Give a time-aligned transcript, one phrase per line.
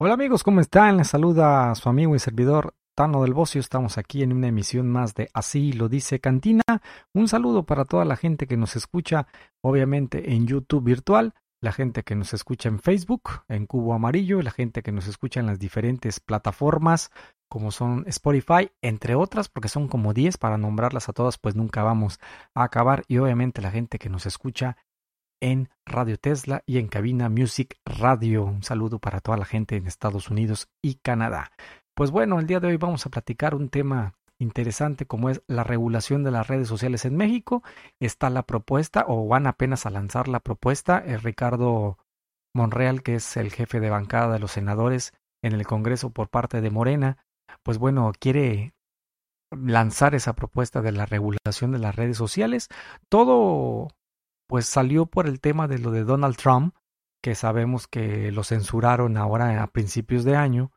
[0.00, 0.98] Hola amigos, ¿cómo están?
[0.98, 3.60] Les saluda su amigo y servidor Tano del Bocio.
[3.60, 6.62] Estamos aquí en una emisión más de Así lo dice Cantina.
[7.12, 9.26] Un saludo para toda la gente que nos escucha,
[9.60, 14.52] obviamente en YouTube virtual, la gente que nos escucha en Facebook, en Cubo Amarillo, la
[14.52, 17.10] gente que nos escucha en las diferentes plataformas
[17.48, 21.82] como son Spotify, entre otras, porque son como 10 para nombrarlas a todas, pues nunca
[21.82, 22.20] vamos
[22.54, 23.02] a acabar.
[23.08, 24.76] Y obviamente la gente que nos escucha
[25.40, 28.44] en Radio Tesla y en Cabina Music Radio.
[28.44, 31.50] Un saludo para toda la gente en Estados Unidos y Canadá.
[31.94, 35.64] Pues bueno, el día de hoy vamos a platicar un tema interesante como es la
[35.64, 37.62] regulación de las redes sociales en México.
[38.00, 40.98] Está la propuesta o van apenas a lanzar la propuesta.
[40.98, 41.98] El Ricardo
[42.54, 46.60] Monreal, que es el jefe de bancada de los senadores en el Congreso por parte
[46.60, 47.18] de Morena,
[47.62, 48.74] pues bueno, quiere
[49.50, 52.68] lanzar esa propuesta de la regulación de las redes sociales.
[53.08, 53.88] Todo
[54.48, 56.74] pues salió por el tema de lo de Donald Trump,
[57.22, 60.72] que sabemos que lo censuraron ahora a principios de año,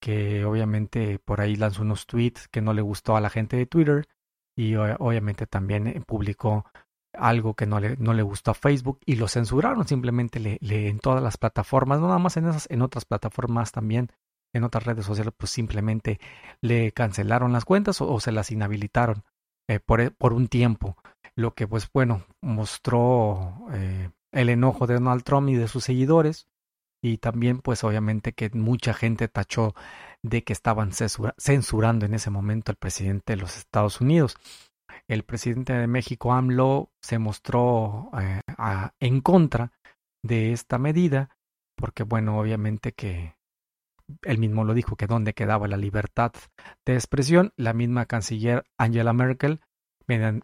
[0.00, 3.66] que obviamente por ahí lanzó unos tweets que no le gustó a la gente de
[3.66, 4.08] Twitter
[4.56, 6.66] y obviamente también eh, publicó
[7.12, 10.98] algo que no le, no le gustó a Facebook y lo censuraron simplemente le, en
[10.98, 14.10] todas las plataformas, no nada más en esas, en otras plataformas también,
[14.52, 16.18] en otras redes sociales, pues simplemente
[16.60, 19.24] le cancelaron las cuentas o, se las inhabilitaron
[19.68, 20.96] eh, por, por un tiempo
[21.34, 26.48] lo que pues bueno mostró eh, el enojo de Donald Trump y de sus seguidores
[27.02, 29.74] y también pues obviamente que mucha gente tachó
[30.22, 34.36] de que estaban censurando en ese momento al presidente de los Estados Unidos.
[35.08, 38.40] El presidente de México, AMLO, se mostró eh,
[39.00, 39.72] en contra
[40.22, 41.36] de esta medida
[41.76, 43.34] porque bueno, obviamente que
[44.22, 46.32] él mismo lo dijo que dónde quedaba la libertad
[46.86, 47.52] de expresión.
[47.56, 49.60] La misma canciller Angela Merkel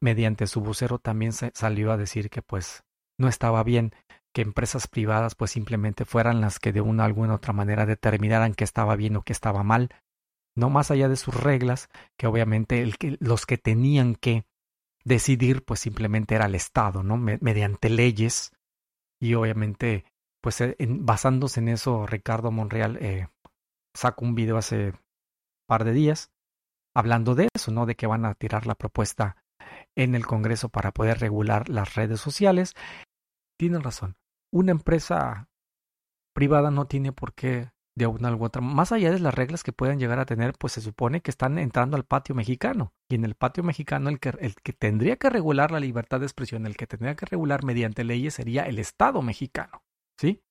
[0.00, 2.84] mediante su vocero también salió a decir que pues
[3.18, 3.92] no estaba bien
[4.34, 8.64] que empresas privadas pues simplemente fueran las que de una alguna otra manera determinaran que
[8.64, 9.90] estaba bien o que estaba mal,
[10.56, 11.88] no más allá de sus reglas,
[12.18, 14.44] que obviamente el que, los que tenían que
[15.04, 17.16] decidir pues simplemente era el Estado, ¿no?
[17.16, 18.50] mediante leyes
[19.20, 20.04] y obviamente
[20.42, 23.28] pues basándose en eso Ricardo Monreal eh,
[23.94, 24.92] sacó un video hace
[25.66, 26.30] par de días
[26.94, 27.86] hablando de eso, ¿no?
[27.86, 29.36] De que van a tirar la propuesta
[29.96, 32.74] en el Congreso para poder regular las redes sociales.
[33.58, 34.16] Tienen razón.
[34.52, 35.48] Una empresa
[36.34, 39.72] privada no tiene por qué de una u otra, más allá de las reglas que
[39.72, 42.92] puedan llegar a tener, pues se supone que están entrando al patio mexicano.
[43.08, 46.26] Y en el patio mexicano el que, el que tendría que regular la libertad de
[46.26, 49.84] expresión, el que tendría que regular mediante leyes sería el Estado mexicano.
[50.18, 50.43] ¿Sí?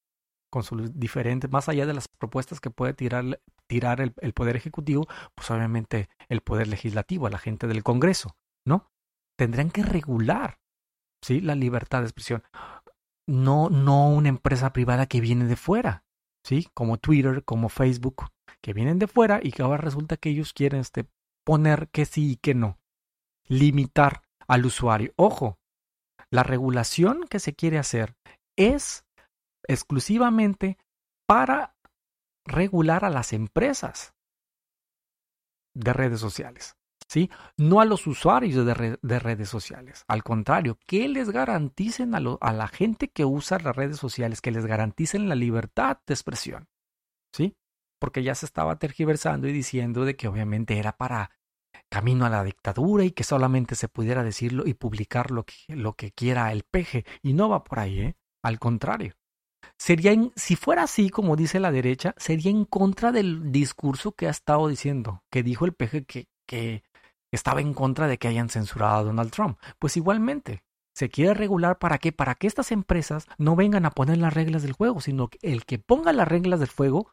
[0.53, 5.07] Con sus diferentes, más allá de las propuestas que puede tirar, tirar el, Poder Ejecutivo,
[5.33, 8.91] pues obviamente el Poder Legislativo, a la gente del Congreso, ¿no?
[9.35, 10.59] tendrían que regular
[11.23, 11.41] ¿sí?
[11.41, 12.43] la libertad de expresión.
[13.27, 16.05] No, no una empresa privada que viene de fuera,
[16.45, 16.69] ¿sí?
[16.75, 18.27] como Twitter, como Facebook,
[18.61, 21.07] que vienen de fuera y que ahora resulta que ellos quieren este,
[21.43, 22.77] poner que sí y que no.
[23.47, 25.13] Limitar al usuario.
[25.15, 25.57] Ojo,
[26.29, 28.15] la regulación que se quiere hacer
[28.55, 29.03] es
[29.67, 30.77] exclusivamente
[31.27, 31.75] para
[32.45, 34.13] regular a las empresas
[35.75, 36.75] de redes sociales.
[37.07, 37.29] ¿sí?
[37.57, 40.03] No a los usuarios de, de redes sociales.
[40.07, 44.65] Al contrario, que les garanticen a, la gente que usa las redes sociales, que les
[44.65, 46.67] garanticen la libertad de expresión,
[47.31, 47.55] ¿sí?
[47.99, 51.31] Porque ya se estaba tergiversando y diciendo de que obviamente era para
[51.89, 55.93] camino a la dictadura y que solamente se pudiera decirlo y publicar lo que, lo
[55.93, 57.05] que quiera el peje.
[57.21, 58.15] Y no va por ahí, ¿eh?
[58.43, 59.13] Al contrario.
[59.83, 64.29] Sería, si fuera así, como dice la derecha, sería en contra del discurso que ha
[64.29, 66.83] estado diciendo, que dijo el peje que, que
[67.33, 69.59] estaba en contra de que hayan censurado a Donald Trump.
[69.79, 70.63] Pues igualmente,
[70.95, 72.13] se quiere regular para qué?
[72.13, 75.65] Para que estas empresas no vengan a poner las reglas del juego, sino que el
[75.65, 77.11] que ponga las reglas del juego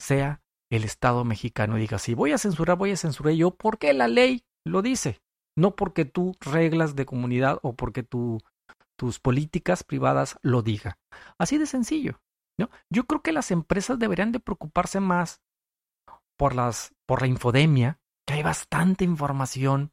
[0.00, 3.92] sea el Estado mexicano y diga, si voy a censurar, voy a censurar yo porque
[3.92, 5.20] la ley lo dice,
[5.58, 8.38] no porque tú reglas de comunidad o porque tu,
[9.02, 10.96] tus políticas privadas lo diga.
[11.36, 12.20] Así de sencillo.
[12.56, 12.70] ¿no?
[12.88, 15.42] Yo creo que las empresas deberían de preocuparse más
[16.38, 19.90] por, las, por la infodemia, que hay bastante información,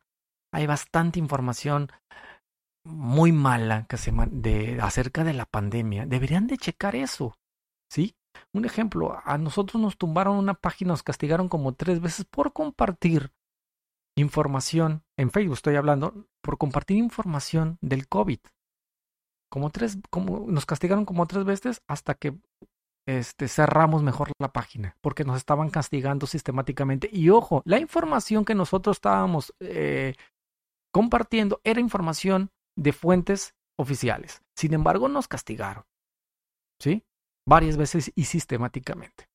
[0.53, 1.91] hay bastante información
[2.85, 6.05] muy mala que se de acerca de la pandemia.
[6.05, 7.35] Deberían de checar eso,
[7.91, 8.13] ¿sí?
[8.53, 13.31] Un ejemplo, a nosotros nos tumbaron una página, nos castigaron como tres veces por compartir
[14.15, 18.37] información, en Facebook estoy hablando, por compartir información del COVID.
[19.49, 19.97] Como tres,
[20.47, 22.37] nos castigaron como tres veces hasta que
[23.07, 27.09] este, cerramos mejor la página porque nos estaban castigando sistemáticamente.
[27.11, 30.15] Y ojo, la información que nosotros estábamos eh,
[30.93, 34.41] compartiendo era información de fuentes oficiales.
[34.55, 35.85] Sin embargo, nos castigaron.
[36.79, 37.03] ¿Sí?
[37.47, 39.28] Varias veces y sistemáticamente.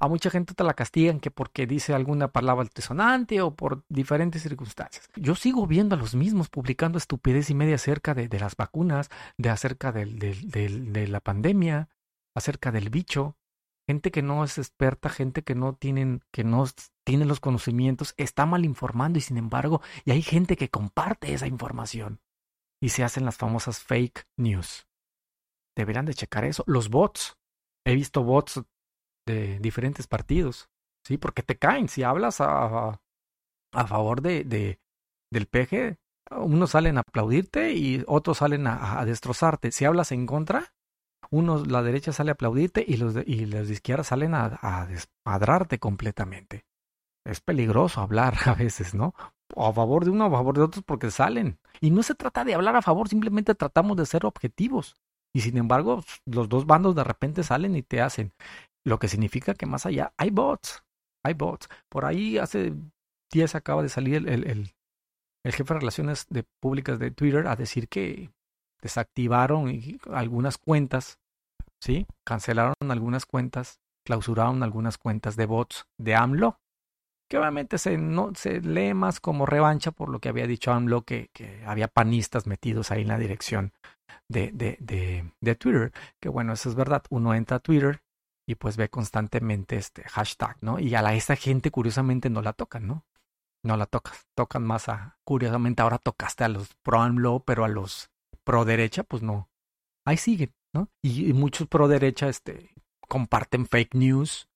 [0.00, 4.42] A mucha gente te la castigan que porque dice alguna palabra altisonante o por diferentes
[4.42, 5.08] circunstancias.
[5.16, 9.50] Yo sigo viendo a los mismos publicando estupidez y media acerca de, las vacunas, de
[9.50, 11.88] acerca de la pandemia,
[12.34, 13.36] acerca del bicho.
[13.86, 16.64] Gente que no es experta, gente que no tienen, que no
[17.04, 21.46] tiene los conocimientos, está mal informando y sin embargo, y hay gente que comparte esa
[21.46, 22.20] información
[22.80, 24.86] y se hacen las famosas fake news.
[25.76, 26.64] Deberán de checar eso.
[26.66, 27.36] Los bots.
[27.84, 28.62] He visto bots
[29.26, 30.68] de diferentes partidos.
[31.06, 31.88] Sí, porque te caen.
[31.88, 33.00] Si hablas a,
[33.72, 34.80] a favor de, de,
[35.30, 35.98] del PG,
[36.30, 39.70] unos salen a aplaudirte y otros salen a, destrozarte.
[39.72, 40.74] Si hablas en contra,
[41.30, 44.58] unos, la derecha sale a aplaudirte y los de, y los de izquierda salen a,
[44.62, 46.64] a desmadrarte completamente.
[47.26, 49.14] Es peligroso hablar a veces, ¿no?
[49.54, 51.58] O a favor de uno o a favor de otros porque salen.
[51.80, 54.96] Y no se trata de hablar a favor, simplemente tratamos de ser objetivos.
[55.34, 58.32] Y sin embargo, los dos bandos de repente salen y te hacen.
[58.84, 60.82] Lo que significa que más allá hay bots.
[61.24, 61.68] Hay bots.
[61.88, 62.74] Por ahí hace
[63.32, 64.72] días acaba de salir el, el,
[65.44, 68.30] el, jefe de relaciones de públicas de Twitter a decir que
[68.82, 69.80] desactivaron
[70.12, 71.18] algunas cuentas,
[71.80, 72.06] ¿sí?
[72.24, 76.58] Cancelaron algunas cuentas, clausuraron algunas cuentas de bots de AMLO
[77.28, 81.02] que obviamente se, no, se lee más como revancha por lo que había dicho AMLO,
[81.02, 83.72] que, que había panistas metidos ahí en la dirección
[84.28, 88.02] de, de, de, de, Twitter, que bueno, eso es verdad, uno entra a Twitter
[88.46, 90.78] y pues ve constantemente este hashtag, ¿no?
[90.78, 93.04] Y a la, esa gente curiosamente no la tocan, ¿no?
[93.62, 97.68] No la tocas, tocan más a, curiosamente ahora tocaste a los pro AMLO, pero a
[97.68, 98.10] los
[98.44, 99.48] pro derecha, pues no,
[100.04, 100.90] ahí siguen, ¿no?
[101.02, 102.74] Y, muchos pro derecha, este,
[103.08, 104.48] comparten fake news,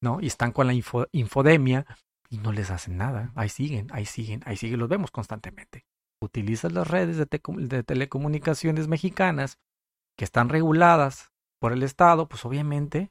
[0.00, 0.20] ¿no?
[0.20, 1.86] Y están con la infodemia
[2.28, 3.32] y no les hacen nada.
[3.34, 5.84] Ahí siguen, ahí siguen, ahí siguen, los vemos constantemente.
[6.20, 9.58] Utilizas las redes de, de telecomunicaciones mexicanas
[10.16, 13.10] que están reguladas por el Estado, pues obviamente,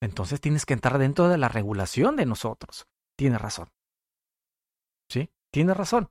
[0.00, 2.86] entonces tienes que entrar dentro de la regulación de nosotros.
[3.16, 3.70] Tiene razón.
[5.10, 5.30] ¿Sí?
[5.52, 6.10] Tiene razón.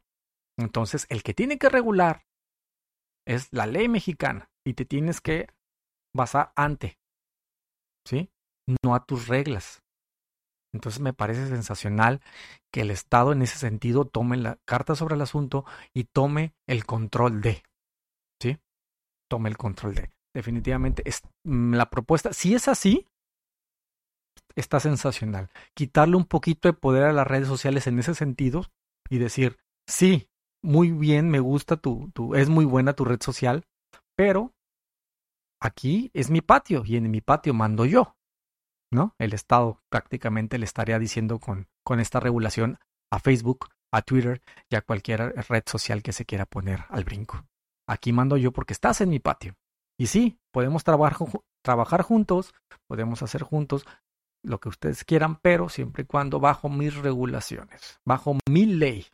[0.57, 2.25] Entonces, el que tiene que regular
[3.25, 5.47] es la ley mexicana y te tienes que
[6.15, 6.97] basar ante,
[8.05, 8.31] ¿sí?
[8.83, 9.83] No a tus reglas.
[10.73, 12.21] Entonces me parece sensacional
[12.71, 16.85] que el Estado en ese sentido tome la carta sobre el asunto y tome el
[16.85, 17.63] control de.
[18.41, 18.57] ¿Sí?
[19.29, 20.11] Tome el control de.
[20.33, 23.07] Definitivamente es, mm, la propuesta, si es así,
[24.55, 25.49] está sensacional.
[25.73, 28.65] Quitarle un poquito de poder a las redes sociales en ese sentido
[29.09, 29.57] y decir,
[29.87, 30.29] sí,
[30.63, 33.65] muy bien, me gusta tu, es muy buena tu red social,
[34.15, 34.53] pero
[35.61, 38.15] aquí es mi patio y en mi patio mando yo.
[38.91, 39.15] ¿no?
[39.19, 42.79] El Estado prácticamente le estaría diciendo con, con esta regulación
[43.11, 47.45] a Facebook, a Twitter y a cualquier red social que se quiera poner al brinco.
[47.87, 49.55] Aquí mando yo porque estás en mi patio.
[49.99, 51.27] Y sí, podemos trabajar,
[51.63, 52.53] trabajar juntos,
[52.87, 53.85] podemos hacer juntos
[54.47, 59.05] lo que ustedes quieran, pero siempre y cuando bajo mis regulaciones, bajo mi ley.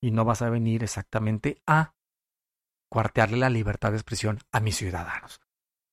[0.00, 1.94] Y no vas a venir exactamente a
[2.90, 5.40] cuartearle la libertad de expresión a mis ciudadanos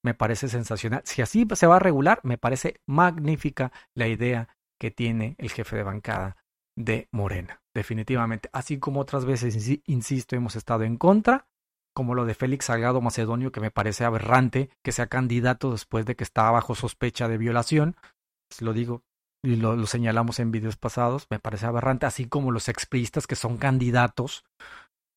[0.05, 1.01] me parece sensacional.
[1.03, 4.49] Si así se va a regular, me parece magnífica la idea
[4.79, 6.37] que tiene el jefe de bancada
[6.77, 8.47] de Morena, definitivamente.
[8.53, 11.47] Así como otras veces, insisto, hemos estado en contra,
[11.95, 16.15] como lo de Félix Salgado Macedonio, que me parece aberrante que sea candidato después de
[16.15, 17.95] que estaba bajo sospecha de violación.
[18.49, 19.03] Pues lo digo
[19.43, 23.57] y lo, señalamos en videos pasados, me parece aberrante, así como los expriistas que son
[23.57, 24.43] candidatos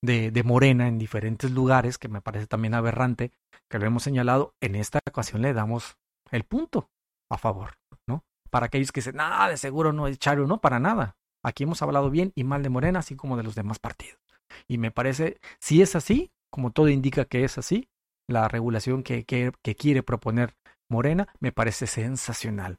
[0.02, 3.32] de, de Morena en diferentes lugares, que me parece también aberrante,
[3.70, 5.96] que lo hemos señalado, en esta ocasión le damos
[6.30, 6.90] el punto
[7.30, 7.74] a favor,
[8.06, 8.22] ¿no?
[8.50, 11.16] Para aquellos que dicen, nada, de seguro no es Charo, no, para nada.
[11.44, 14.20] Aquí hemos hablado bien y mal de Morena, así como de los demás partidos.
[14.66, 17.88] Y me parece, si es así, como todo indica que es así,
[18.28, 20.54] la regulación que, que, que quiere proponer
[20.90, 22.78] Morena me parece sensacional.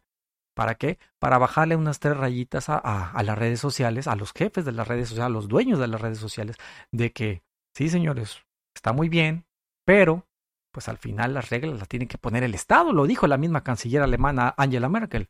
[0.59, 0.99] ¿Para qué?
[1.19, 5.07] Para bajarle unas tres rayitas a, las redes sociales, a los jefes de las redes
[5.07, 6.57] sociales, a los dueños de las redes sociales,
[6.91, 8.43] de que, sí, señores,
[8.75, 9.45] está muy bien,
[9.85, 10.27] pero,
[10.73, 13.63] pues al final las reglas las tiene que poner el Estado, lo dijo la misma
[13.63, 15.29] canciller alemana Angela Merkel.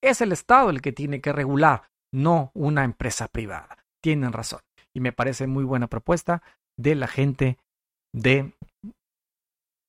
[0.00, 3.76] Es el Estado el que tiene que regular, no una empresa privada.
[4.00, 4.60] Tienen razón.
[4.94, 6.44] Y me parece muy buena propuesta
[6.78, 7.58] de la gente
[8.14, 8.52] de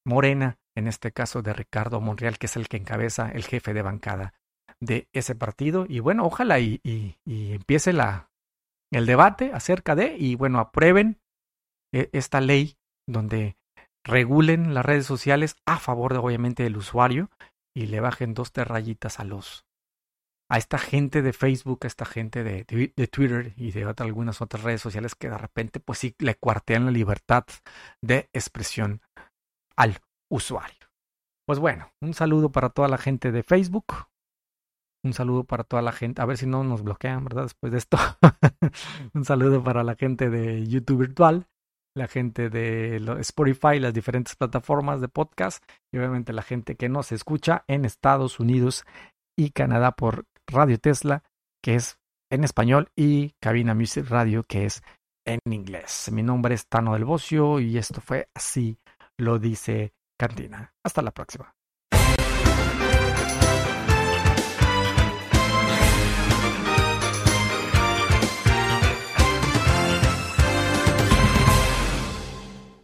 [0.07, 3.83] Morena, en este caso de Ricardo Monreal, que es el que encabeza el jefe de
[3.83, 4.33] bancada
[4.81, 5.85] de ese partido.
[5.88, 7.15] Y bueno, ojalá y, y,
[7.53, 8.29] empiece la,
[8.91, 11.19] el debate acerca de, y bueno, aprueben
[11.93, 12.75] eh, esta ley
[13.07, 13.55] donde
[14.03, 17.29] regulen las redes sociales a favor de obviamente del usuario
[17.75, 19.65] y le bajen dos terrayitas a los
[20.50, 24.63] a esta gente de Facebook, a esta gente de, de, Twitter y de algunas otras
[24.63, 27.45] redes sociales que de repente pues sí le cuartean la libertad
[28.01, 29.01] de expresión
[29.77, 30.89] al usuario.
[31.47, 33.85] Pues bueno, un saludo para toda la gente de Facebook,
[35.03, 36.22] Un saludo para toda la gente.
[36.22, 37.43] A ver si no nos bloquean, ¿verdad?
[37.43, 37.98] Después de esto.
[39.13, 41.48] un saludo para la gente de YouTube Virtual,
[41.96, 47.12] la gente de Spotify, las diferentes plataformas de podcast y obviamente la gente que nos
[47.12, 48.86] escucha en Estados Unidos
[49.38, 51.24] y Canadá por Radio Tesla,
[51.63, 51.98] que es
[52.31, 54.84] en español, y Cabina Music Radio, que es
[55.25, 56.10] en inglés.
[56.12, 58.77] Mi nombre es Tano del Bocio y esto fue así
[59.22, 60.74] lo dice Cantina.
[60.84, 61.55] Hasta la próxima.